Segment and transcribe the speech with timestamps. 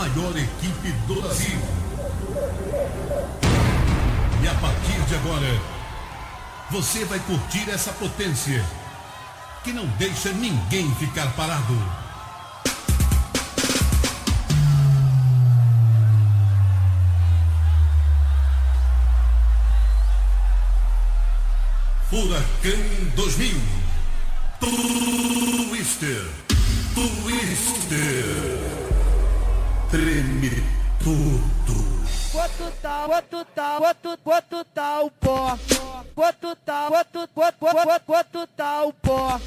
[0.00, 1.58] maior equipe do Brasil.
[4.42, 5.60] E a partir de agora,
[6.70, 8.64] você vai curtir essa potência
[9.62, 11.76] que não deixa ninguém ficar parado.
[22.08, 23.60] Furacão 2000.
[24.60, 26.26] Twister.
[26.94, 28.79] Twister.
[29.90, 30.50] Treme
[31.02, 31.90] tudo.
[32.30, 35.58] Quanto tá, quanto tá, quanto, quanto tá o pó?
[36.14, 39.40] Quanto tá, quanto, quanto, quanto, tá o pó?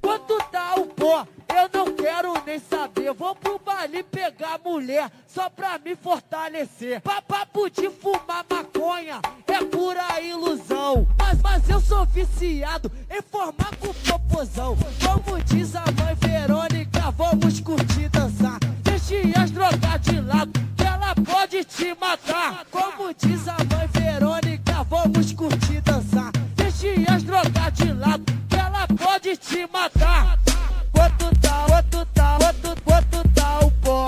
[0.00, 1.24] Quanto tá o pó?
[1.48, 3.12] Eu não quero nem saber.
[3.12, 7.00] Vou pro baile pegar mulher só pra me fortalecer.
[7.00, 11.06] Papo de fumar maconha é pura ilusão.
[11.16, 14.76] Mas, mas eu sou viciado em formar com popozão.
[15.00, 18.58] Como diz a mãe Verônica, vamos curtir dançar.
[19.06, 22.64] Deixe as drogas de lado, que ela pode te matar.
[22.70, 26.32] Como diz a mãe Verônica, vamos curtir dançar.
[26.56, 30.38] Deixe as drogas de lado, que ela pode te matar.
[30.90, 34.06] Quanto tá, quanto tá, quanto, quanto tá o pó?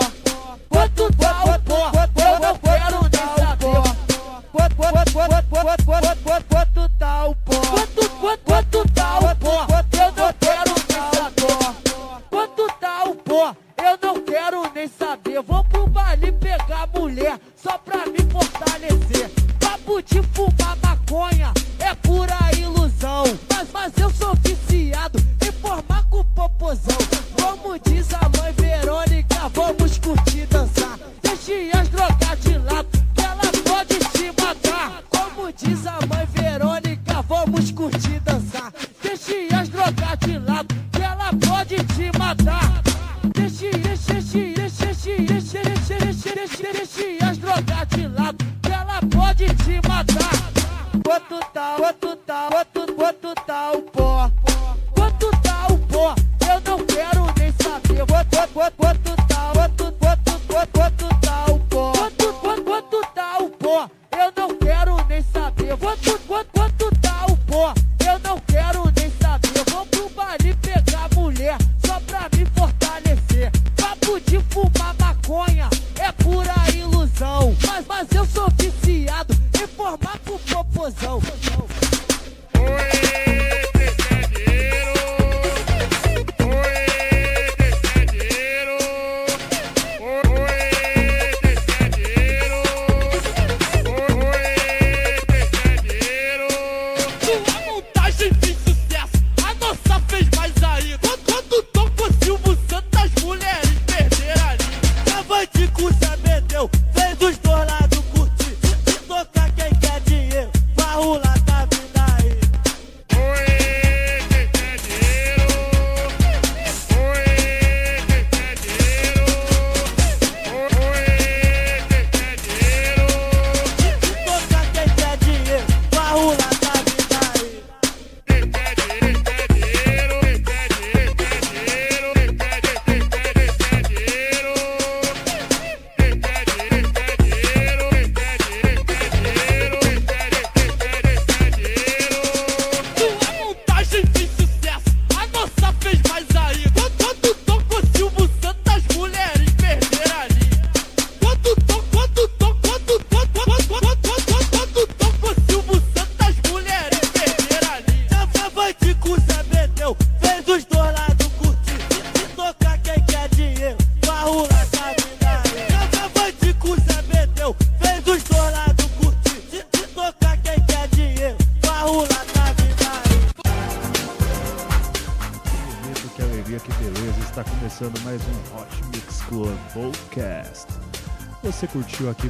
[0.70, 1.92] Quanto tá o pó?
[2.24, 3.82] Eu não quero nem saber.
[4.50, 7.52] Quanto, quanto, quanto, quanto, quanto, quanto, quanto tá o pó?
[7.52, 9.05] Quanto, quanto, quanto tá
[35.66, 38.72] Como diz a mãe Verônica, vamos curtir dançar.
[39.02, 42.82] Deixe as drogas de lado, que ela pode te matar.
[43.34, 47.25] Deixe, deixe, deixe, deixe, deixe, deixe, deixe, deixe, deixe, deixe as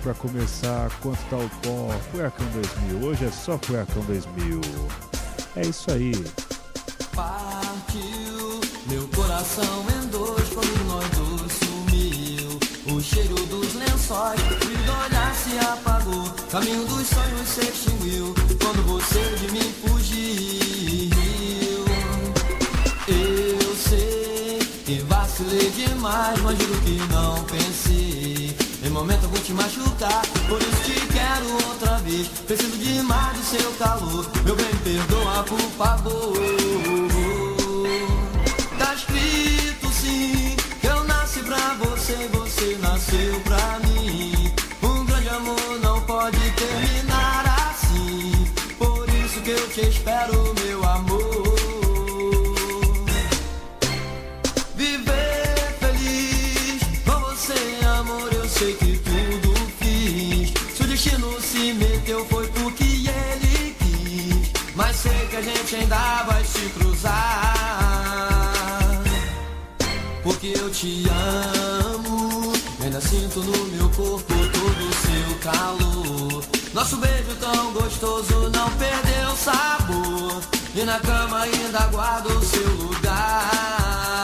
[0.06, 1.92] para começar Quanto Tá o Pó?
[2.12, 3.08] Furacão 2000.
[3.08, 4.60] Hoje é só Furacão 2000.
[5.56, 6.12] É isso aí.
[7.12, 12.94] Partiu meu coração em dois quando nós dois sumiu.
[12.94, 16.30] O cheiro dos lençóis, brilho olhar se apagou.
[16.52, 18.32] Caminho dos sonhos se extinguiu
[18.62, 21.10] quando você de mim fugiu.
[23.08, 28.35] Eu sei que vacilei demais, mas juro que não pensei.
[28.96, 32.28] Momento eu vou te machucar, por isso te quero outra vez.
[32.46, 36.32] Preciso demais do seu calor, meu bem, perdoa por favor.
[38.78, 44.50] Tá escrito sim, que eu nasci pra você, você nasceu pra mim.
[44.82, 50.55] Um grande amor não pode terminar assim, por isso que eu te espero,
[65.36, 67.52] que a gente ainda vai se cruzar.
[70.22, 71.04] Porque eu te
[71.94, 72.52] amo,
[72.82, 76.44] ainda sinto no meu corpo todo o seu calor.
[76.72, 80.42] Nosso beijo tão gostoso não perdeu sabor.
[80.74, 84.22] E na cama ainda guardo o seu lugar.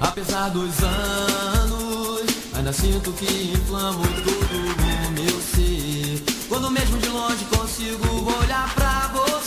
[0.00, 2.22] Apesar dos anos,
[2.54, 6.22] ainda sinto que inflamo todo o meu ser.
[6.48, 8.81] Quando mesmo de longe consigo olhar pra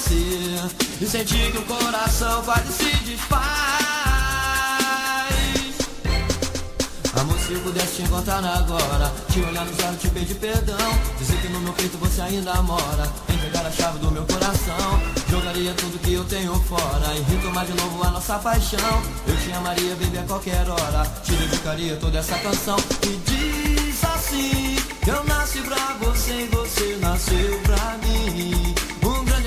[0.05, 3.45] você e sentir que o coração quase se desfaz.
[7.19, 10.75] Amor, se eu pudesse te encontrar agora Te olhar nos olhos, te pedir perdão.
[11.17, 15.01] Dizer que no meu peito você ainda mora Entregar a chave do meu coração.
[15.29, 19.01] Jogaria tudo que eu tenho fora E retomar de novo a nossa paixão.
[19.25, 21.09] Eu te amaria, baby, a qualquer hora.
[21.23, 22.75] Te dedicaria toda essa canção.
[23.03, 24.75] E diz assim
[25.07, 28.54] Eu nasci pra você e você nasceu pra mim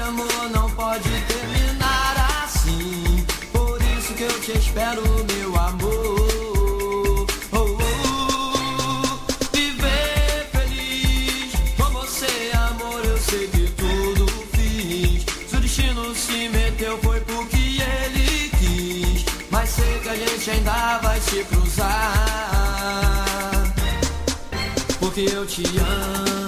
[0.09, 5.03] amor não pode terminar assim Por isso que eu te espero,
[5.35, 9.03] meu amor Oh, oh, oh.
[9.53, 15.25] Viver feliz com você, amor, eu sei que tudo fiz.
[15.49, 20.99] Se o destino se meteu foi porque ele quis, mas sei que a gente ainda
[20.99, 22.15] vai se cruzar.
[25.01, 26.48] Porque eu te amo,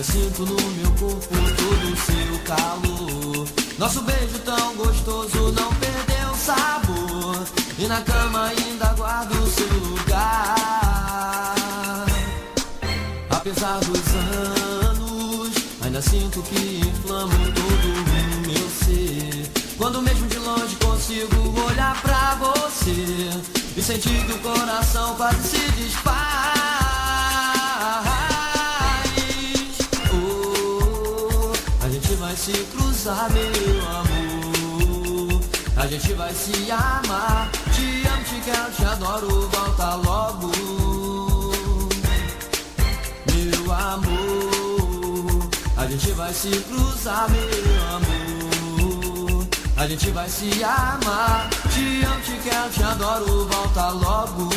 [0.00, 3.46] ainda sinto no meu corpo todo o seu calor.
[3.78, 7.46] Nosso beijo tão gostoso não perdeu sabor.
[7.78, 11.54] E na cama ainda guardo o seu lugar.
[13.30, 14.14] Apesar dos
[14.88, 15.50] anos,
[15.82, 19.50] ainda sinto que inflamo todo o meu ser.
[19.76, 23.30] Quando mesmo de longe consigo olhar pra você
[23.76, 26.49] e sentir que o coração quase se desfaz.
[32.40, 35.40] Se cruzar, meu amor.
[35.76, 37.50] A gente vai se amar.
[37.74, 39.48] Te amo, te quero, te adoro.
[39.48, 40.50] Volta logo,
[43.26, 45.50] meu amor.
[45.76, 47.42] A gente vai se cruzar, meu
[47.96, 49.46] amor.
[49.76, 51.50] A gente vai se amar.
[51.74, 53.46] Te amo, te quero, te adoro.
[53.48, 54.48] Volta logo,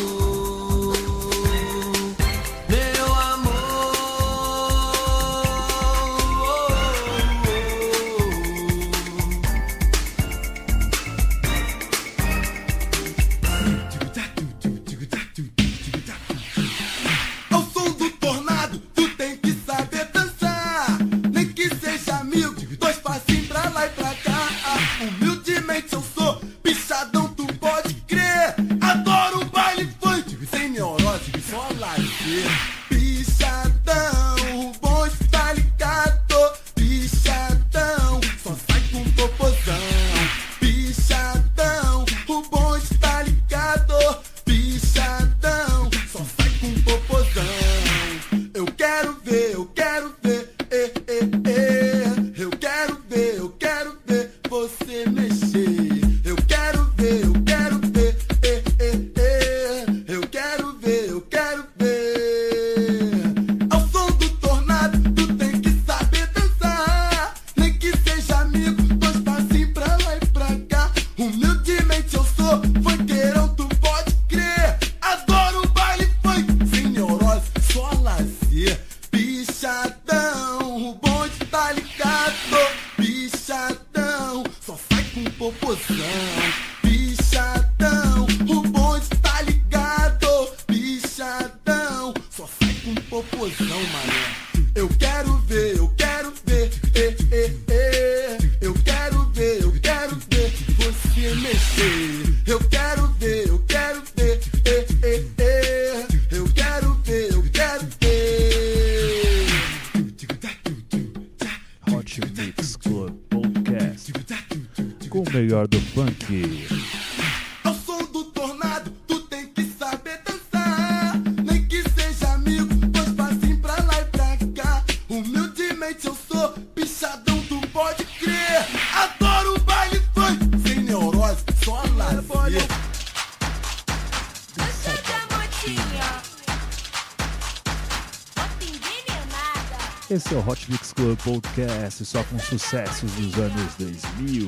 [140.13, 144.47] Esse é o Hot Mix Club Podcast, só com sucessos dos anos 2000.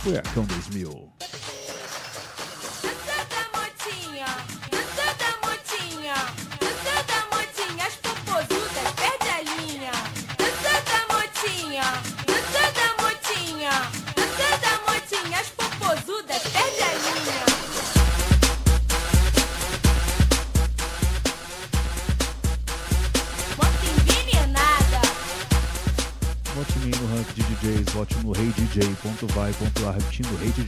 [0.00, 1.15] Furacão 2000.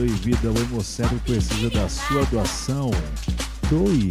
[0.00, 2.90] doe vida, o Hemocentro precisa da sua doação.
[3.68, 4.08] Doe!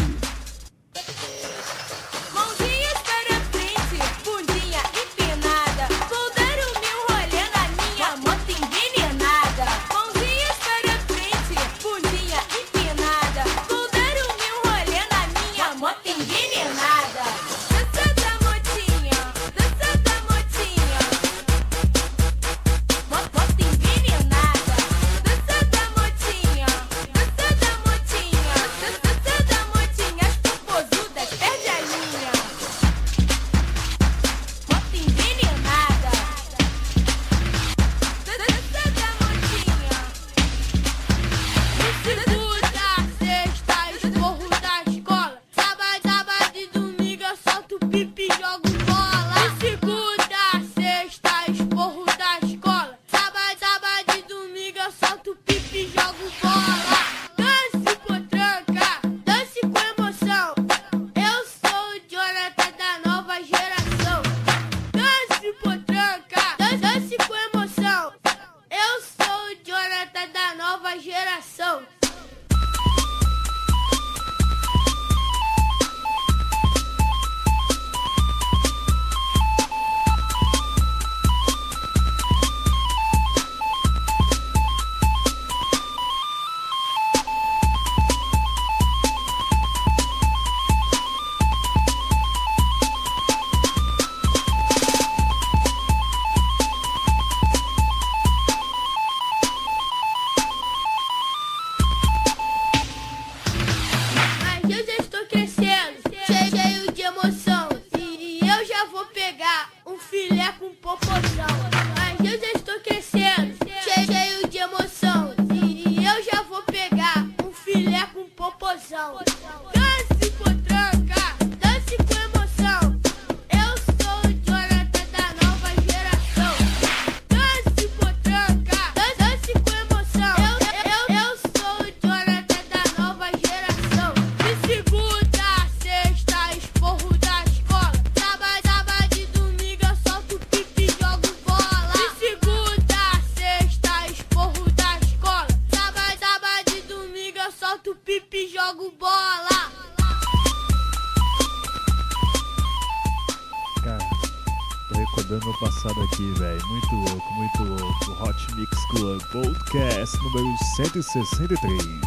[160.33, 162.01] número 163.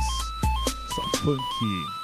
[0.95, 2.02] Só funk.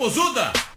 [0.00, 0.69] Popozuda.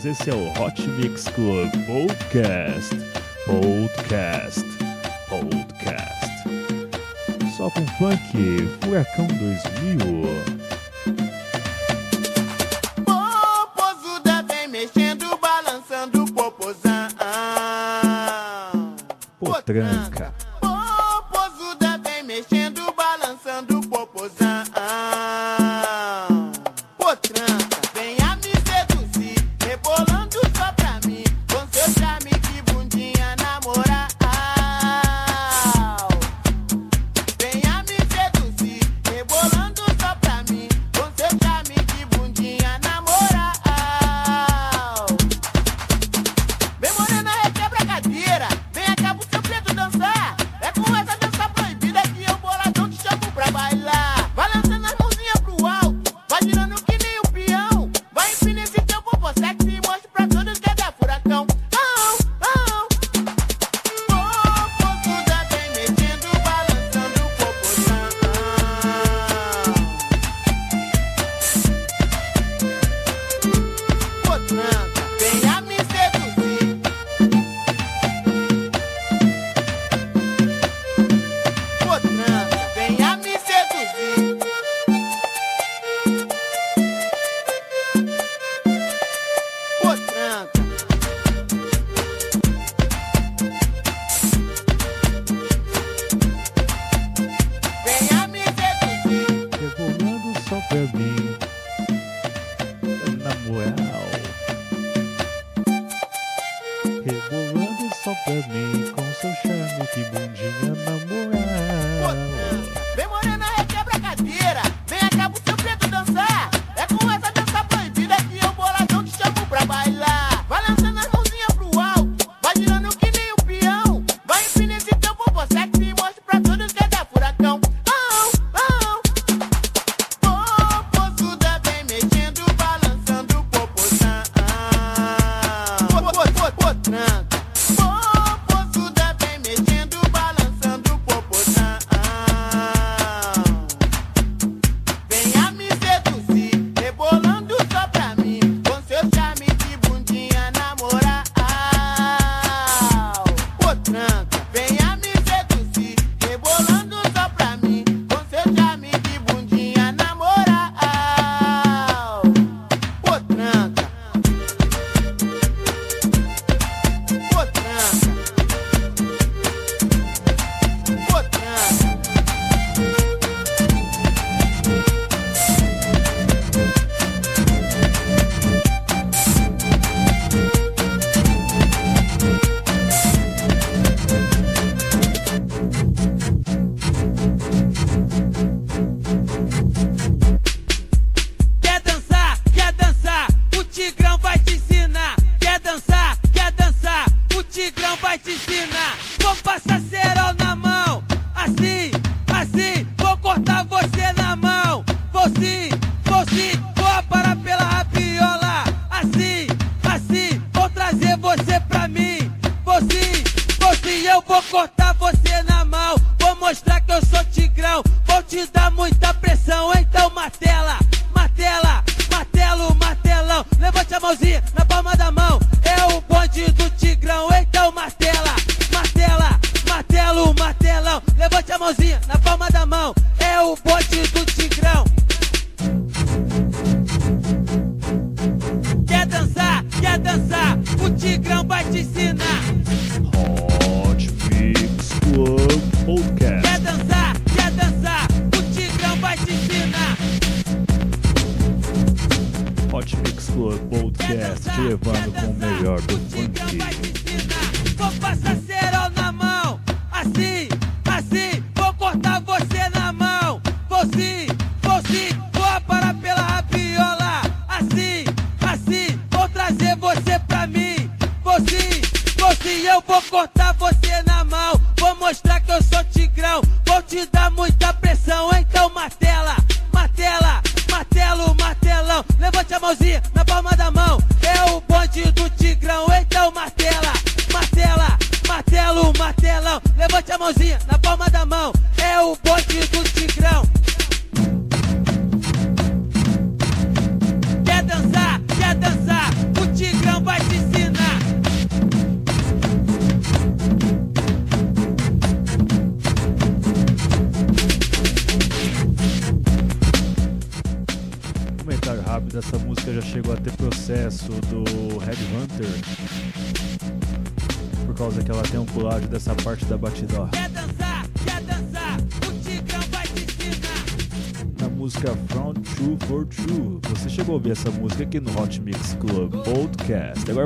[0.00, 2.96] vocês, esse é o Hot Mix Club Podcast.
[3.44, 4.64] Podcast.
[5.28, 6.30] Podcast.
[7.56, 10.59] Só com funk, Furacão 2000.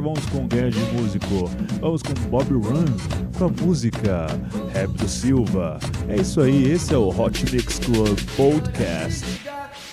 [0.05, 2.85] vamos com Guedes Músico, vamos com Bobby Run
[3.39, 4.27] com a música
[4.75, 5.79] Rap do Silva.
[6.11, 9.25] É isso aí, esse é o Hot Mix Club Podcast.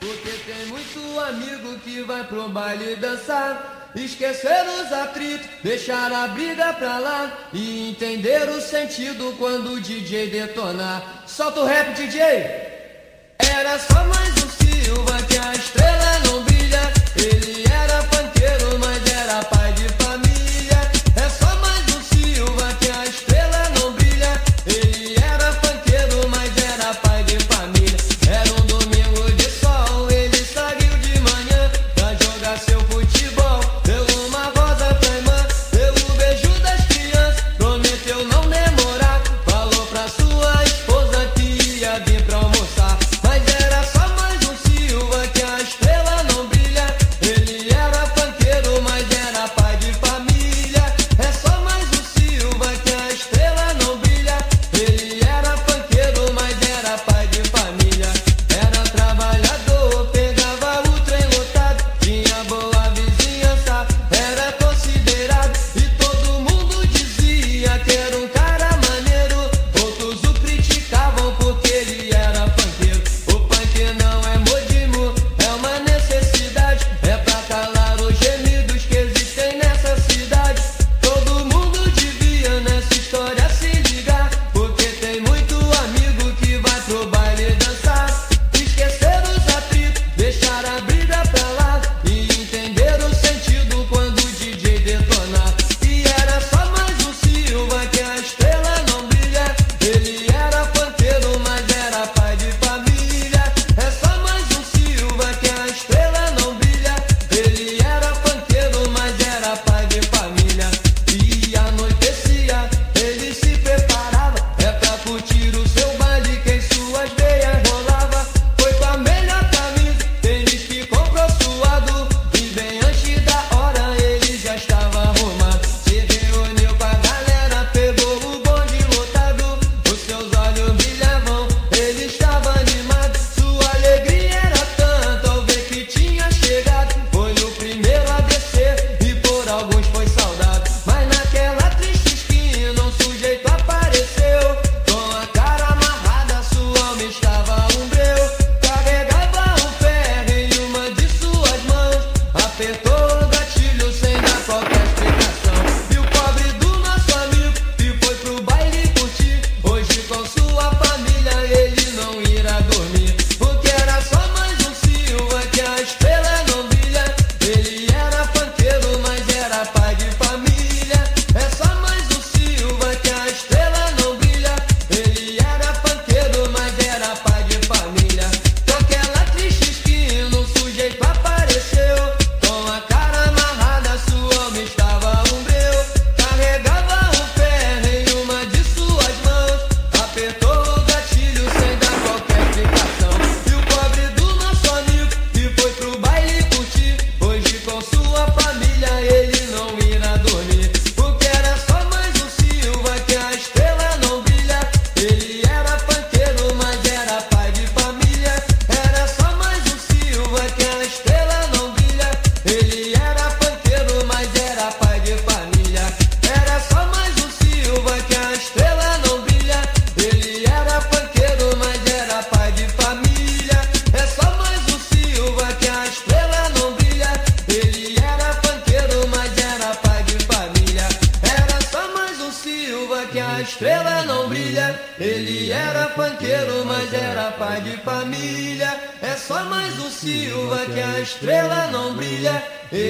[0.01, 3.89] Porque tem muito amigo que vai pro baile dançar.
[3.95, 10.29] Esquecer os atritos, deixar a briga pra lá e entender o sentido quando o DJ
[10.29, 11.23] detonar.
[11.25, 12.60] Solta o rap, DJ!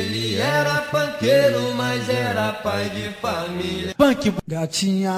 [0.02, 3.94] Ele era panqueiro, mas era pai de família.
[3.96, 4.34] Punk.
[4.48, 5.14] Gatinha,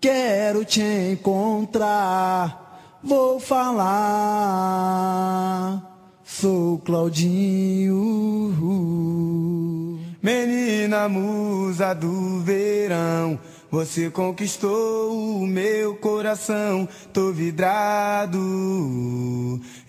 [0.00, 0.80] quero te
[1.12, 2.98] encontrar.
[3.04, 3.82] Vou falar.
[6.24, 7.92] Sou Claudinho.
[10.22, 13.38] Menina musa do verão.
[13.72, 18.38] Você conquistou o meu coração, tô vidrado.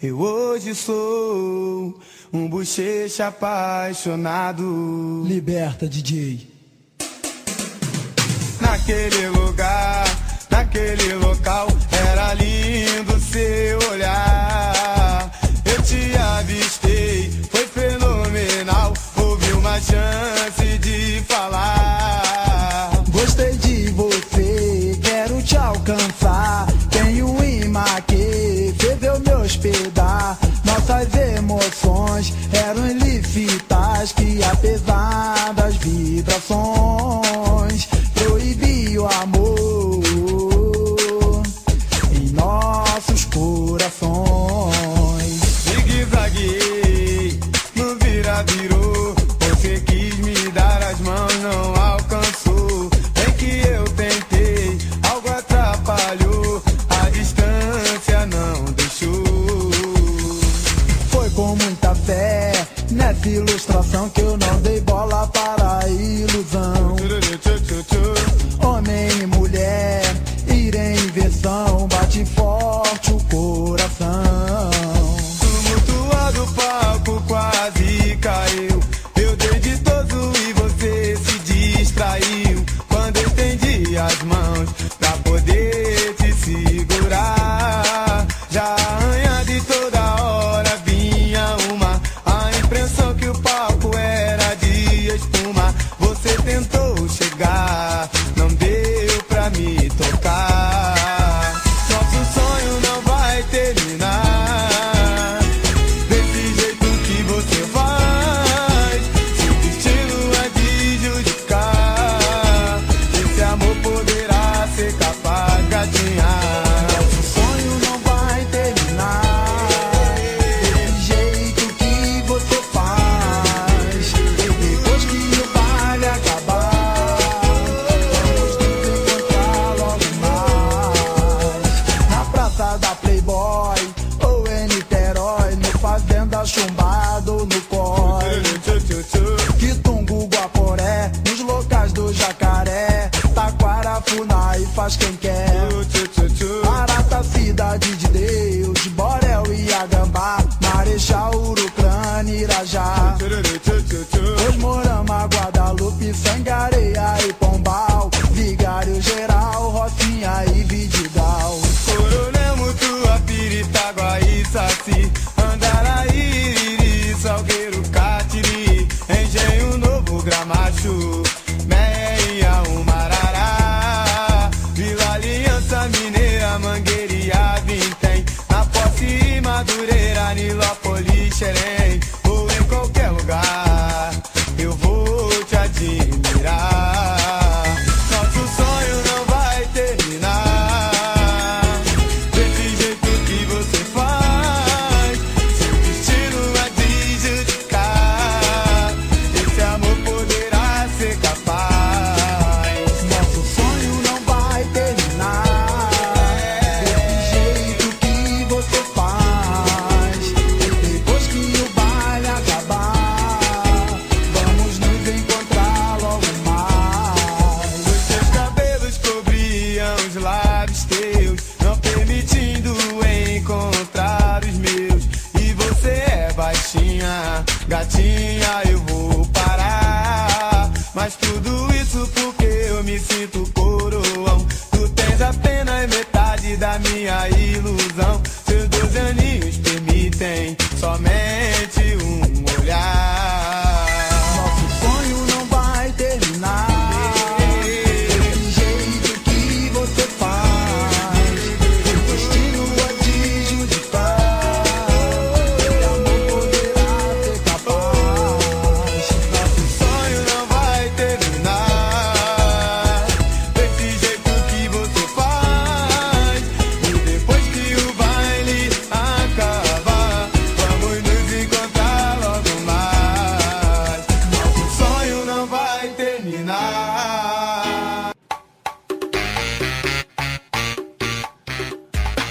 [0.01, 1.99] Eu hoje sou
[2.33, 5.23] um bochecha apaixonado.
[5.27, 6.47] Liberta, DJ.
[8.59, 10.03] Naquele lugar,
[10.49, 15.31] naquele local, era lindo seu olhar.
[15.63, 18.93] Eu te avistei, foi fenomenal.
[19.15, 21.52] Houve uma chance de falar.
[32.53, 37.32] eram ilícitas que apesar das vibrações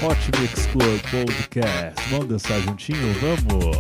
[0.05, 2.11] Hot Mix Club Podcast.
[2.11, 3.15] Vamos dançar juntinho?
[3.21, 3.77] Vamos!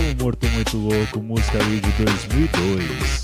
[0.00, 3.22] Um Morto Muito Louco, música ali de 2002.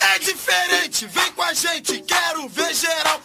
[0.00, 3.20] É diferente, vem com a gente, quero ver geral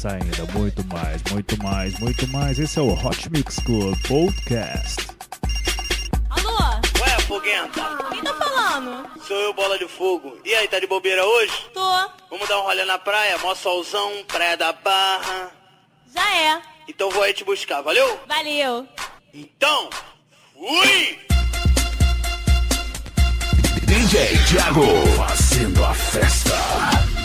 [0.00, 0.52] dançar ainda.
[0.52, 2.58] Muito mais, muito mais, muito mais.
[2.58, 5.06] Esse é o Hot Mix Club Podcast.
[6.30, 6.58] Alô?
[7.00, 7.80] Ué, foguenta,
[8.10, 9.10] Quem tá falando?
[9.26, 10.38] sou eu, bola de fogo.
[10.44, 11.52] E aí, tá de bobeira hoje?
[11.74, 12.10] Tô.
[12.30, 15.50] Vamos dar um rolê na praia, mó solzão, praia da barra.
[16.14, 16.62] Já é.
[16.88, 18.20] Então vou aí te buscar, valeu?
[18.26, 18.88] Valeu.
[19.32, 19.90] Então,
[20.54, 21.18] fui!
[23.86, 24.86] DJ Thiago
[25.16, 27.19] fazendo a festa.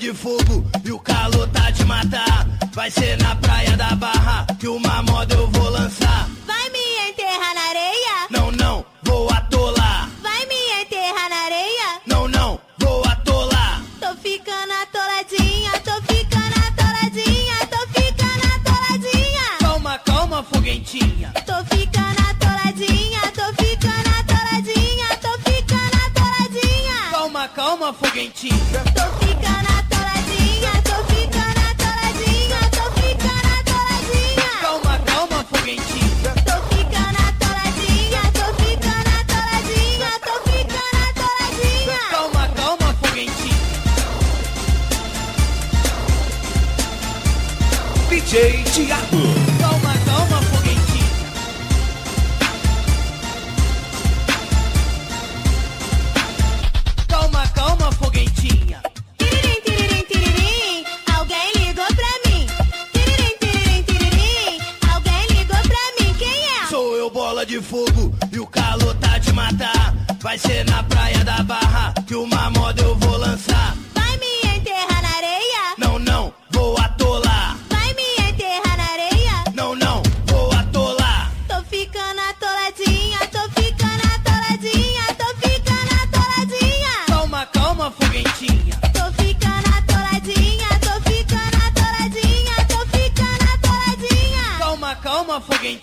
[0.00, 2.46] De fogo, e o calor tá de matar.
[2.72, 6.26] Vai ser na praia da barra que uma moda eu vou lançar.
[6.46, 8.26] Vai me enterrar na areia?
[8.30, 10.08] Não, não, vou atolar.
[10.22, 12.00] Vai me enterrar na areia?
[12.06, 13.82] Não, não, vou atolar.
[14.00, 19.58] Tô ficando atoladinha, tô ficando atoladinha, tô ficando atoladinha.
[19.58, 21.30] Calma, calma, foguentinha.
[21.44, 27.10] Tô ficando atoladinha, tô ficando atoladinha, tô ficando atoladinha.
[27.10, 28.82] Calma, calma, foguentinha.
[28.94, 29.39] Tô ficando
[48.86, 49.22] Thiago.
[49.60, 51.10] Calma, calma, foguentinha.
[57.08, 58.82] Calma, calma, foguentinha.
[59.18, 62.46] Tiririm, tiririm, tiririm, alguém ligou pra mim.
[62.92, 64.60] Tiririm, tiririm, tiririm,
[64.90, 66.14] alguém ligou pra mim.
[66.18, 66.66] Quem é?
[66.70, 69.94] Sou eu, bola de fogo, e o calor tá de matar.
[70.20, 72.79] Vai ser na praia da barra que uma moda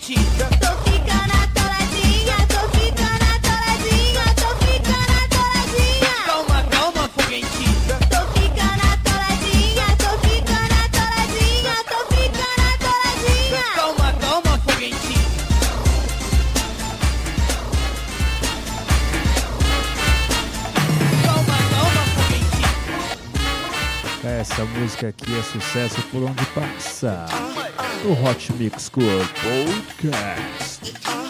[0.08, 6.16] Tô ficando atoladinha, tô ficando atoladinha, tô ficando atoladinha.
[6.24, 7.98] Calma, calma, foguentinha.
[8.08, 13.62] Tô ficando atoladinha, tô ficando atoladinha, tô ficando atoladinha.
[13.74, 15.28] Calma, calma, foguentinha.
[21.22, 22.70] Calma, calma, foguentinha.
[24.40, 27.26] Essa música aqui é sucesso por onde passa.
[28.04, 31.27] No Hot Mix Club Podcast.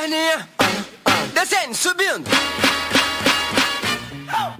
[0.00, 0.48] Perninha.
[1.34, 2.30] Descendo, subindo.
[4.26, 4.56] Na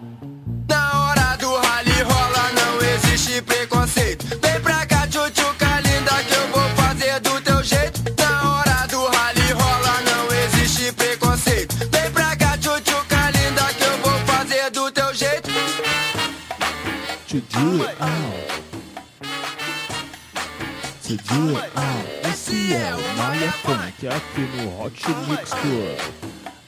[24.20, 25.98] Aqui no Hot Mix Club.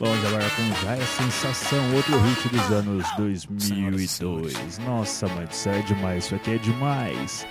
[0.01, 4.79] Vamos agora com Já é Sensação, outro hit dos anos 2002.
[4.79, 7.47] Nossa, mano, isso é demais, isso aqui é demais.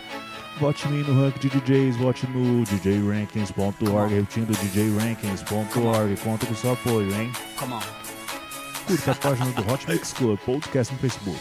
[0.59, 6.17] Vote em mim no ranking de DJs, vote no djrankings.org, repetindo djrankings.org.
[6.17, 7.31] Conto com seu apoio, hein?
[8.87, 11.39] Curta a página do Hot Mix Club, podcast no Facebook.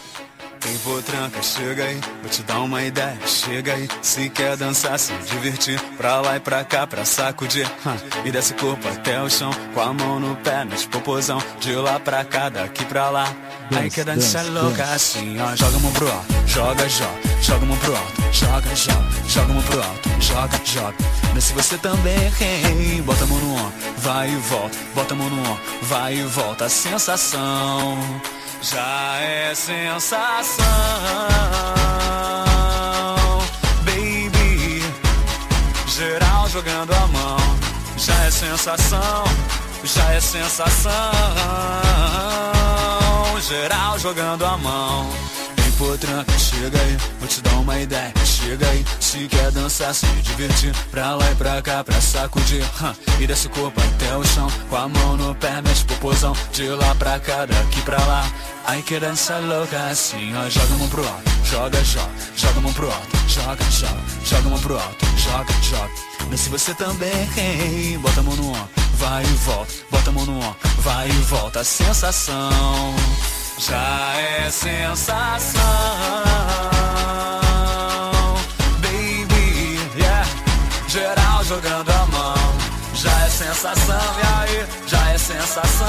[0.60, 3.88] Quem for tranca, chega aí, vou te dar uma ideia, chega aí.
[4.02, 7.66] Se quer dançar, se divertir, pra lá e pra cá, pra sacudir.
[7.86, 11.42] hã, E desce corpo até o chão, com a mão no pé, nos popozão.
[11.60, 13.34] De lá pra cá, daqui pra lá.
[13.74, 15.56] Aí que dança dance, louca assim, ó.
[15.56, 19.50] Joga a mão pro alto, joga, joga, joga a mão pro alto, joga, joga, joga
[19.50, 20.96] a mão pro alto, joga, joga.
[21.32, 25.16] Mas se você também, hein, bota a mão no ombro, vai e volta, bota a
[25.16, 26.64] mão no ombro, vai e volta.
[26.66, 27.98] A sensação
[28.62, 30.64] já é sensação,
[33.84, 34.84] baby.
[35.86, 37.38] Geral jogando a mão,
[37.96, 39.24] já é sensação,
[39.84, 40.90] já é sensação.
[43.40, 45.10] Geral jogando a mão.
[45.80, 48.84] Chega aí, vou te dar uma ideia, chega aí.
[49.00, 52.62] Se quer dançar, se divertir, pra lá e pra cá, pra sacudir.
[53.18, 56.36] E desce o corpo até o chão, com a mão no pé, mexe popozão.
[56.52, 58.30] De lá pra cá, daqui pra lá.
[58.66, 60.50] Ai que dança louca assim, ó.
[60.50, 64.46] Joga a mão pro alto, joga, joga, joga a mão pro alto, joga, joga, joga
[64.46, 65.90] a mão pro alto, joga, joga.
[66.28, 70.26] Mas se você também, bota a mão no ombro, vai e volta, bota a mão
[70.26, 71.60] no ombro, vai e volta.
[71.60, 72.94] A sensação
[73.60, 75.60] já é sensação,
[78.80, 80.26] baby, yeah.
[80.88, 82.34] Geral jogando a mão,
[82.94, 85.86] já é sensação, e aí, já é sensação.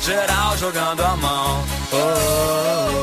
[0.00, 2.99] Geral jogando a mão, oh, oh,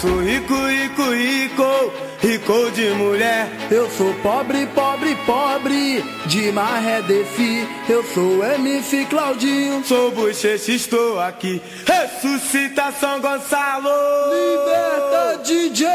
[0.00, 1.92] sou rico, rico, rico,
[2.22, 3.48] rico de mulher.
[3.70, 7.68] Eu sou pobre, pobre, pobre, de maré defi.
[7.88, 11.62] Eu sou MC Claudinho, sou bochecha, estou aqui.
[11.86, 13.90] Ressuscita São Gonçalo,
[14.30, 15.86] liberta DJ.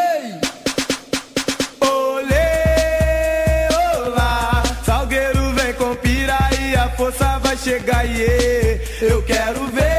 [1.82, 2.48] Olê,
[4.06, 8.06] olá, Salgueiro vem com pira e a força vai chegar.
[8.06, 9.95] e Eu quero ver.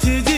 [0.00, 0.37] to do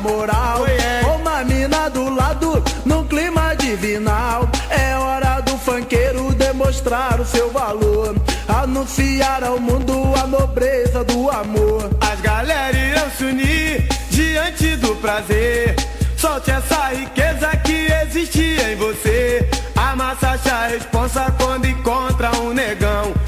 [0.00, 0.64] moral.
[1.14, 4.48] Uma mina do lado, num clima divinal.
[4.68, 8.16] É hora do fanqueiro demonstrar o seu valor.
[8.48, 11.90] Anunciar ao mundo a nobreza do amor.
[12.00, 15.76] As galera irão se unir diante do prazer.
[16.16, 19.48] Solte essa riqueza que existe em você.
[19.76, 23.19] A massa acha a responsa quando encontra um negão.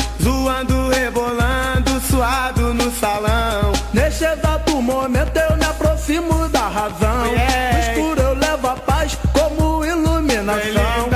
[6.82, 7.26] razão.
[7.26, 7.72] Yeah.
[7.72, 11.08] No escuro eu levo a paz como iluminação.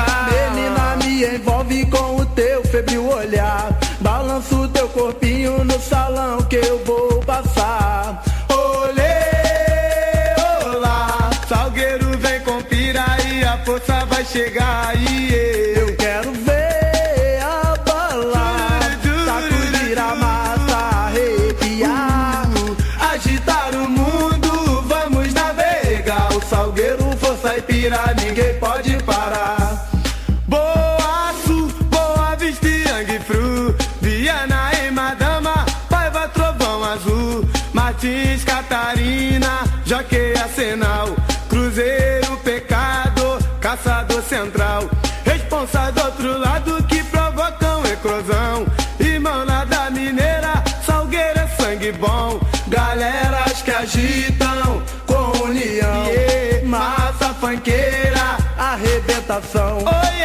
[0.55, 3.77] Menina, me envolve com o teu febril olhar.
[4.01, 8.23] Balança o teu corpinho no salão que eu vou passar.
[8.49, 9.17] Olê,
[10.65, 14.95] olá, Salgueiro vem com pira e a força vai chegar.
[14.95, 15.76] Yeah.
[39.87, 41.15] Jockey é Arsenal,
[41.49, 44.91] Cruzeiro Pecado, Caçador Central.
[45.25, 48.67] Responsa do outro lado que provocam ecrosão.
[48.99, 52.41] Irmão da Mineira, Salgueira é sangue bom.
[52.67, 56.07] Galeras que agitam com união.
[56.07, 56.11] Yeah.
[56.11, 56.63] É.
[56.65, 59.79] Massa fanqueira, arrebentação.
[59.79, 60.16] Oi.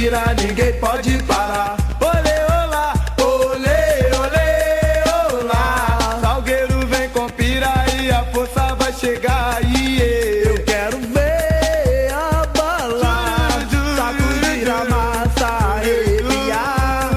[0.00, 1.76] vira, ninguém pode parar.
[2.00, 6.18] Olê, olá, olê, olê, olá.
[6.22, 7.70] Salgueiro vem com pira
[8.00, 9.58] e a força vai chegar.
[9.62, 13.48] E eu quero ver a bala
[13.96, 15.46] sacudir a massa,
[15.76, 17.10] arrepiar,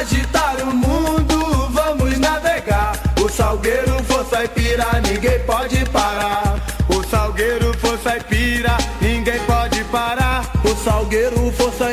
[0.00, 2.98] agitar o mundo, vamos navegar.
[3.22, 6.58] O salgueiro, força e pira, ninguém pode parar.
[6.88, 10.50] O salgueiro, força e pira, ninguém pode parar.
[10.64, 11.47] O salgueiro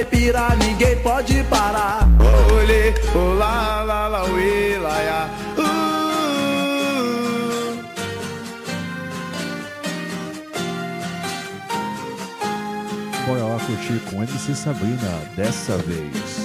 [0.06, 2.08] pirar, ninguém pode parar.
[2.54, 4.98] Olê, olá, lá, lá, uê, lá,
[5.58, 5.86] lá.
[13.28, 16.45] Bora lá curtir com MC Sabrina dessa vez.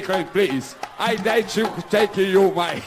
[0.00, 0.74] Jamaican, please.
[0.98, 2.82] I like to take you my.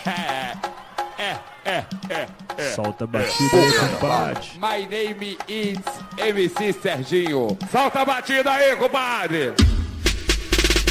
[1.20, 2.28] É, é, é,
[2.58, 2.72] é.
[2.76, 4.49] Solta a batida aí, compadre.
[4.60, 5.80] My name is
[6.18, 7.58] MC Serginho.
[7.72, 9.53] Solta a batida aí, compadre.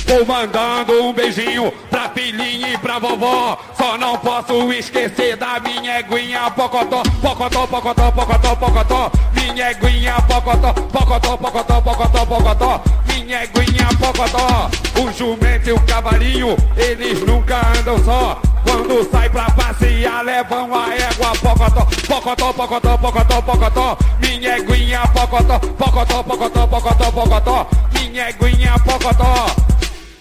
[0.07, 3.59] Vou mandando um beijinho pra filhinha e pra vovó.
[3.77, 9.13] Só não posso esquecer da minha eguinha pocotó, pocotó, pocotó, pocotó, pocotó.
[9.47, 12.83] Minha eguinha pocotó, pocotó, pocotó, pocotó, pocotó.
[13.07, 14.69] Minha eguinha pocotó.
[15.01, 18.41] O jumento e o cavalinho, eles nunca andam só.
[18.65, 23.99] Quando sai pra passear, levam a égua pocotó, pocotó, pocotó, pocotó, pocotó.
[24.21, 27.69] Minha eguinha pocotó, pocotó, pocotó, pocotó, pocotó.
[27.93, 29.47] Minha eguinha pocotó.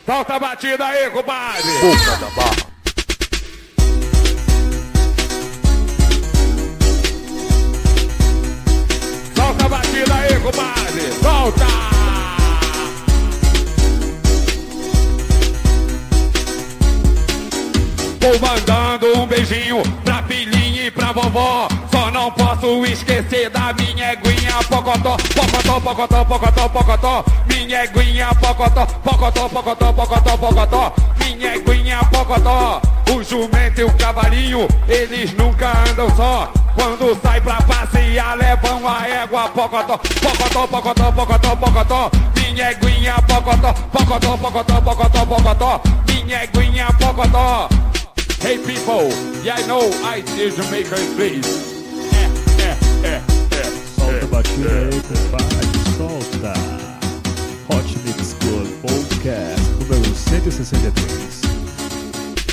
[0.05, 1.63] Solta a batida aí, compadre!
[1.81, 2.74] Boca da barra.
[10.45, 11.11] Compadre!
[11.23, 11.65] Solta!
[18.21, 21.67] Vou mandando um beijinho pra filhinha e pra vovó.
[21.91, 27.25] Só não posso esquecer da minha eguinha pocotó, pocotó, pocotó, pocotó, pocotó.
[27.47, 30.93] Minha eguinha pocotó, pocotó, pocotó, pocotó, pocotó.
[31.19, 32.81] Minha eguinha pocotó.
[33.27, 36.51] Jumento e o cavalinho, eles nunca andam só.
[36.75, 42.11] Quando sai pra passear, levam a égua pocotó, pocotó, pocotó, pocotó, pocotó.
[42.35, 45.81] Minha pocotó, pocotó, pocotó, pocotó, pocotó.
[46.07, 47.69] Minha pocotó.
[48.41, 49.09] Hey people,
[49.43, 51.47] yeah I know I is Jamaican, please.
[52.61, 53.21] É, é, é.
[53.95, 54.89] Solta a batida.
[55.97, 56.53] Solta.
[57.69, 61.64] Hot Mix Club Podcast número 163.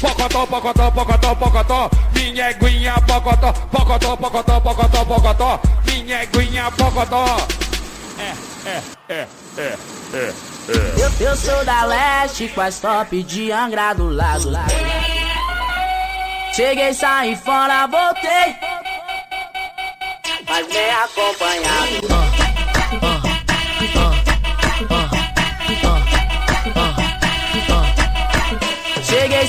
[0.03, 1.91] Pocotó, pocotó, pocotó, pocotó.
[2.13, 5.61] Minha eguinha pocotó, pocotó, pocotó, pocotó, pocotó.
[5.87, 7.25] Minha eguinha pocotó.
[8.19, 9.29] É, é, é,
[9.59, 9.79] é,
[10.13, 10.35] é, é.
[10.99, 14.51] Eu, eu sou da leste, quase top de Angra do lado.
[16.53, 18.57] Cheguei, saí fora, voltei.
[20.49, 22.01] Mas bem acompanhado.
[23.79, 24.12] Cheguei,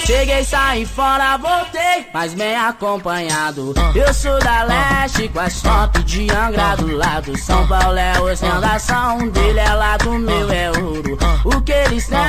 [0.05, 3.73] cheguei, saí fora, voltei, mas bem acompanhado.
[3.95, 7.37] Eu sou da leste, quase top de Angra do lado.
[7.37, 11.17] São Paulo é ostentação, dele é lá do meu é ouro.
[11.45, 12.19] O que eles têm,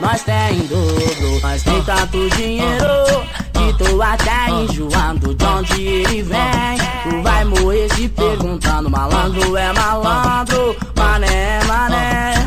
[0.00, 1.40] nós tem em dobro.
[1.42, 6.78] Nós tem tanto dinheiro que tô até enjoando de onde ele vem.
[7.10, 12.37] Tu vai morrer se perguntando, malandro é malandro, mané mané.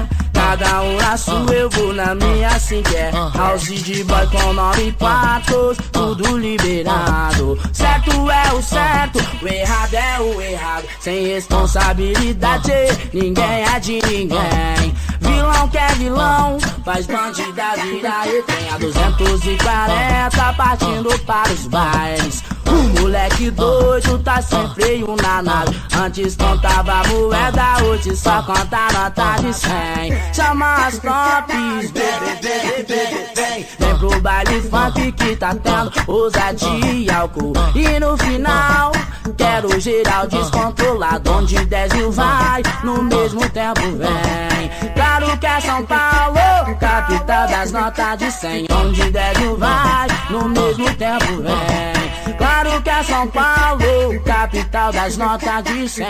[0.61, 4.53] Cada um na sua, eu vou na minha assim que é House de boy com
[4.53, 7.57] nove quartos, tudo liberado.
[7.73, 10.85] Certo é o certo, o errado é o errado.
[10.99, 12.71] Sem responsabilidade,
[13.11, 14.93] ninguém é de ninguém.
[15.19, 22.43] Vilão que é vilão, faz bandida virar e tem a 240 partindo para os bailes
[22.71, 25.81] o moleque doido tá sem freio na nave.
[26.01, 33.67] Antes contava moeda, hoje só conta nota de 100 Chama as tops, bebê, bebê, vem
[33.77, 37.53] Vem pro baile funk que tá tendo ousadia e álcool.
[37.75, 38.91] E no final,
[39.37, 44.93] quero geral descontrolado Onde 10 mil vai, no mesmo tempo vem.
[44.95, 50.49] Claro que é São Paulo, capital das notas de 100 Onde 10 mil vai, no
[50.49, 52.37] mesmo tempo vem.
[52.37, 56.05] Claro que é São Paulo, capital das notas de 100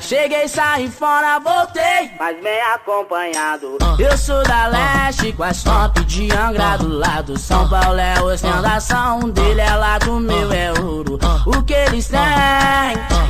[0.00, 3.78] Cheguei, saí fora, voltei, mas bem acompanhado.
[3.96, 7.38] Eu sou da leste, com as top de Angra do lado.
[7.38, 11.16] São Paulo é ostentação, um dele é lá do meu é ouro.
[11.46, 12.18] O que eles têm,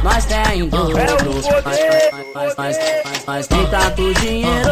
[0.03, 0.95] nós tem em dobro.
[0.97, 2.77] Nós, nós, nós, nós,
[3.27, 4.71] nós tem tanto dinheiro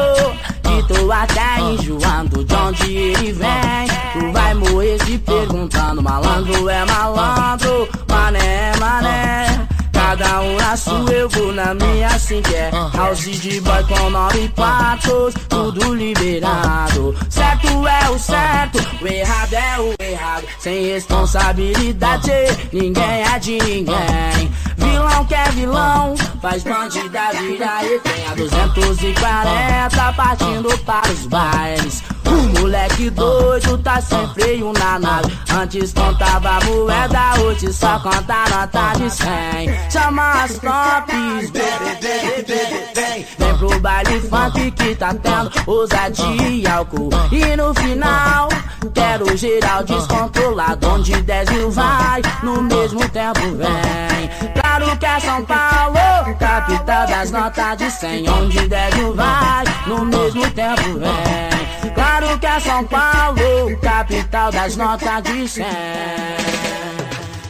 [0.85, 3.89] tô até enjoando de onde ele vem.
[4.13, 9.69] Tu vai morrer se perguntando, malandro é malandro, mané é mané.
[9.93, 14.09] Cada um na sua, eu vou na minha assim que é House de boy com
[14.09, 22.33] nove quartos, tudo liberado Certo é o certo, o errado é o errado Sem responsabilidade,
[22.73, 30.13] ninguém é de ninguém Vilão que é vilão, faz bandida virar e tem a 240
[30.13, 35.39] partindo para os bailes o moleque doido, tá sem freio na nave.
[35.53, 39.91] Antes contava moeda, hoje só conta nota de 100.
[39.91, 41.51] Chama as tops,
[43.39, 47.11] Vem pro baile funk que tá tendo ousadia e álcool.
[47.33, 48.49] E no final,
[48.95, 50.89] quero geral descontrolado.
[50.89, 54.53] Onde 10 mil vai, no mesmo tempo vem.
[54.55, 58.31] Claro que é São Paulo, capital das notas de 100.
[58.31, 61.68] Onde 10 mil vai, no mesmo tempo vem.
[61.95, 65.67] Claro que é São Paulo, capital das notas de 100.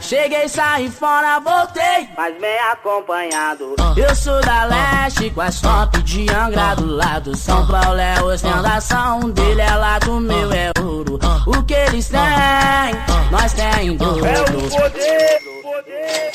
[0.08, 3.74] Cheguei, saí fora, voltei, mas bem acompanhado.
[3.94, 7.36] Eu sou da leste, com as top de Angra do lado.
[7.36, 11.18] São Paulo é ostentação, dele é lá do meu é ouro.
[11.46, 12.20] O que eles têm,
[13.30, 14.24] nós tem em dobro.
[14.24, 16.32] É o poder, poder,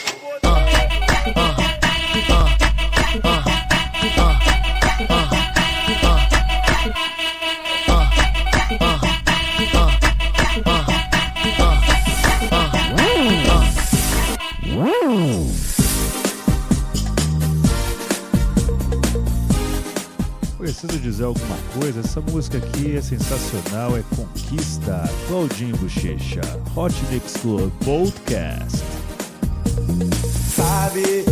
[20.57, 21.99] Preciso dizer alguma coisa?
[21.99, 26.41] Essa música aqui é sensacional, é Conquista, Claudinho Bochecha,
[26.75, 28.81] Hot Mix Club Podcast.
[30.55, 31.25] Sabe,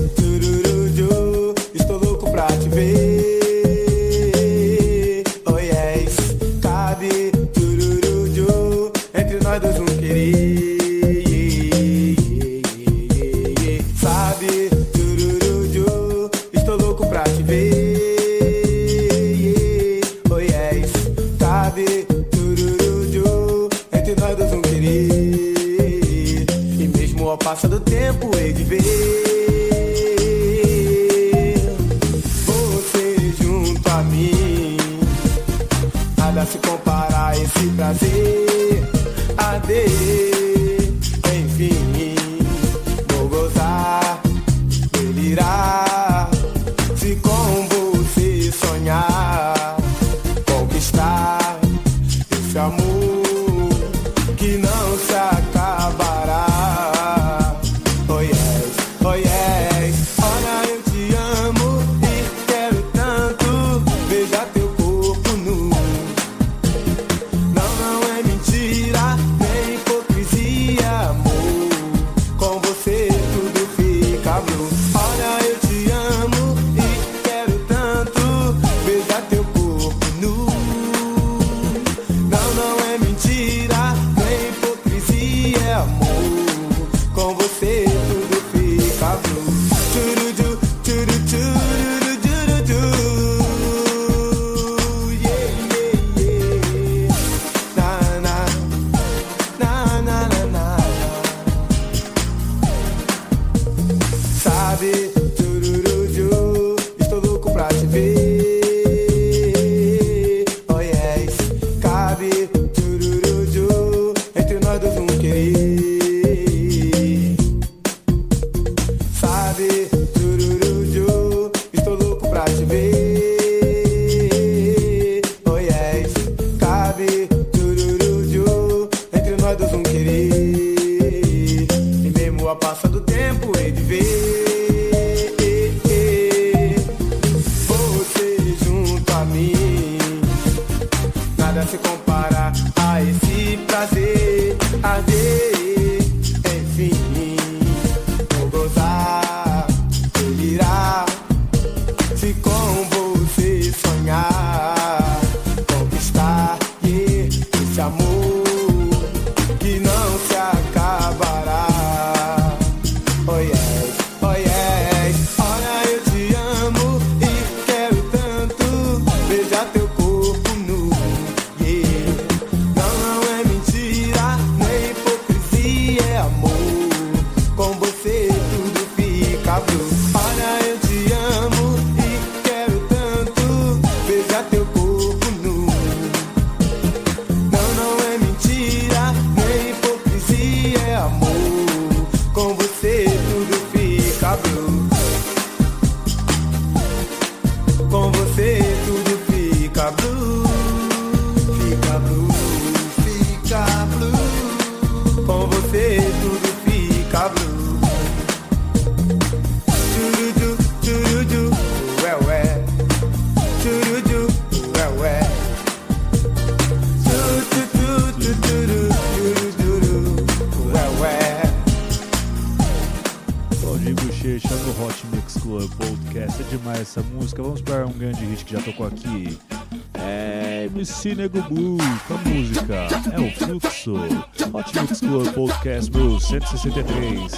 [236.31, 237.29] 163.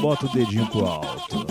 [0.00, 1.45] Bota o dedinho pro alto.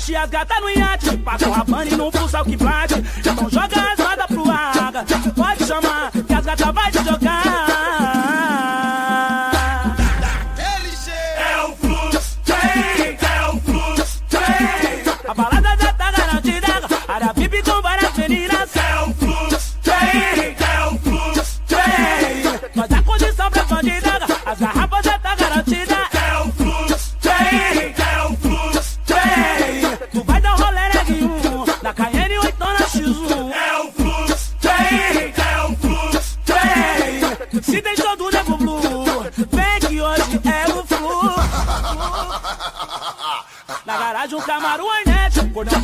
[0.00, 2.94] Achei as gatas no iate, passou a pane no full que bate.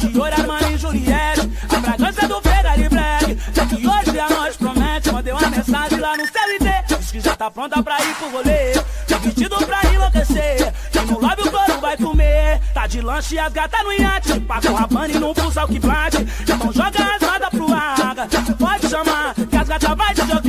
[0.04, 3.38] Ouro, Armani e Juliette A fragrância do Ferrari Black.
[3.56, 7.36] É que hoje a noite promete Mandei uma mensagem lá no CLT Diz que já
[7.36, 8.72] tá pronta pra ir pro rolê.
[9.08, 10.74] Tá vestido pra enlouquecer.
[10.92, 12.60] E no lobby o couro vai comer.
[12.74, 14.40] Tá de lanche e as gatas no iate.
[14.40, 18.28] Passa o rapane no pulso ao que plate Então joga as rodas pro água
[18.58, 20.45] Pode chamar que as gatas vai te jogar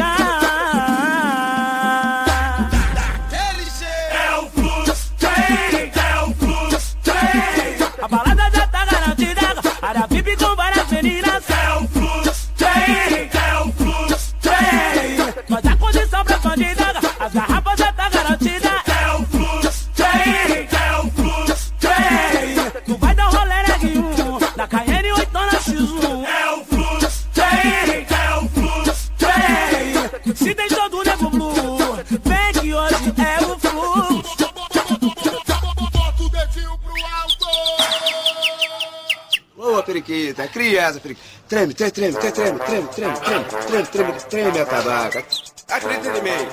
[40.57, 41.27] criança, periquita.
[41.47, 45.25] Treme, treme, treme, treme, treme, treme, treme, treme, treme, treme, treme a tabaca.
[45.69, 46.47] Acredita em mim.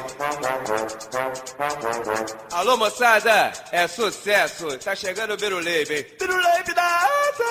[2.52, 4.78] Alô, moçada, é sucesso.
[4.78, 6.06] Tá chegando o Biruleibe, hein?
[6.18, 7.44] Biruleibe da asa.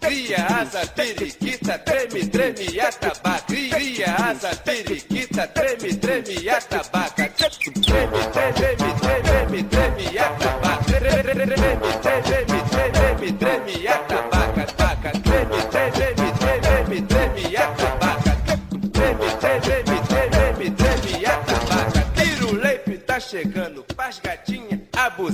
[0.00, 3.44] Cria asa, periquita, treme, treme a tabaca.
[3.46, 7.28] Cria asa, periquita, treme, treme a tabaca.
[7.28, 8.77] Treme, treme, treme,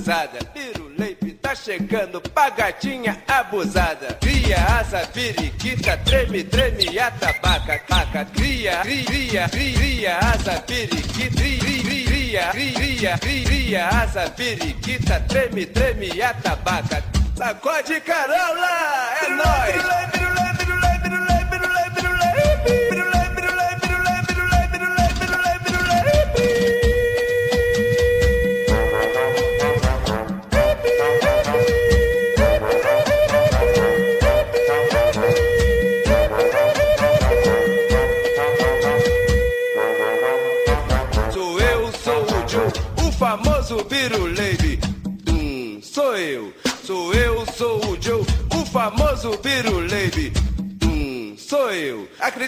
[0.04, 0.38] abusada.
[0.52, 4.14] Piruleipe tá chegando, pra gatinha abusada.
[4.20, 7.78] Cria asa, periquita, treme, treme a tabaca.
[7.88, 16.34] Taca, cria, cria, cria asa, periquita, cria, cria, cria, cria asa, periquita, treme, treme a
[16.34, 17.02] tabaca.
[17.36, 18.68] Sacode Carola,
[19.22, 20.63] é nóis!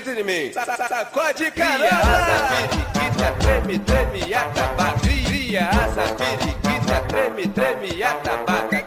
[0.07, 0.53] Acredita em mim.
[0.53, 1.89] Sa- sa- Sacode caramba!
[2.49, 5.01] Periquita, treme, treme a tabaca.
[5.01, 8.87] Cria asa, periquita, treme, treme a tabaca.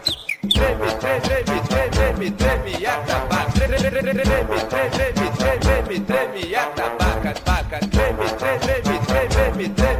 [0.52, 3.50] Treme, treme, treme, treme, treme a tabaca.
[3.52, 7.32] Treme, treme, treme, treme, treme a tabaca.
[7.34, 8.98] Tabaca, treme, treme,
[9.28, 9.90] treme, treme.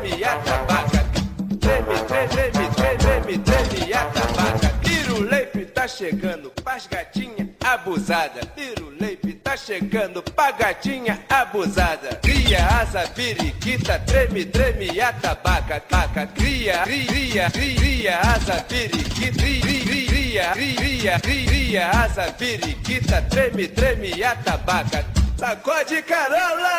[1.60, 4.68] Treme, treme, treme, treme a tabaca.
[4.82, 8.40] Piruleipe tá chegando, pras gatinha abusada.
[8.54, 12.18] Piruleipe tá tá chegando pra gatinha abusada.
[12.22, 16.26] Cria asa, periquita, treme, treme, atabaca, taca.
[16.28, 25.04] Cria, cria, cria, asa, periquita, cria, cria, cria asa, periquita, treme, treme, atabaca.
[25.36, 26.70] Sacode Carola,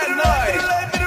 [0.00, 0.97] é nóis!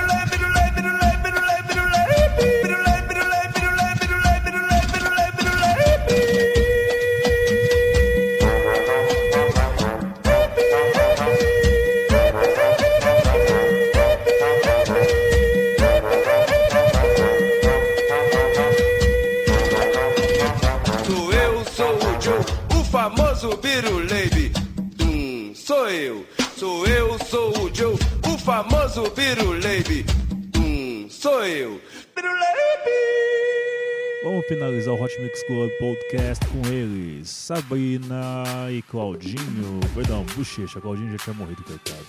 [34.72, 39.80] Finalizar o Hot Mix Club Podcast com eles, Sabrina e Claudinho.
[39.94, 42.06] Perdão, Bochecha, Claudinho já tinha morrido, coitado.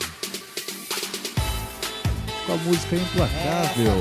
[2.46, 3.92] Com a música Implacável.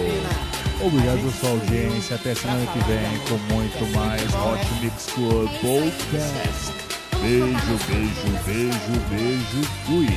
[0.85, 2.15] Obrigado pela sua audiência.
[2.15, 6.71] Até semana que vem com muito mais Hot Mix Club Podcast.
[7.21, 9.61] Beijo, beijo, beijo, beijo.
[9.85, 10.07] Fui.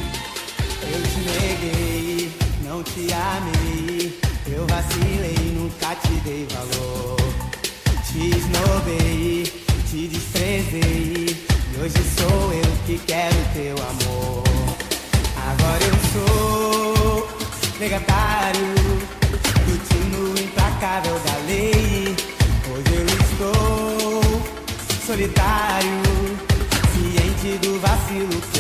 [0.93, 4.21] Eu te neguei, não te amei.
[4.47, 7.54] Eu vacilei, nunca te dei valor.
[8.15, 9.43] Te esnobei,
[9.91, 11.37] te desprezei.
[11.37, 14.45] E hoje sou eu que quero teu amor.
[15.51, 17.29] Agora eu sou
[17.81, 18.73] negatário
[19.67, 22.15] do tino implacável da lei.
[22.71, 24.23] Hoje eu estou
[25.05, 26.03] solitário,
[26.93, 28.54] ciente do vacilo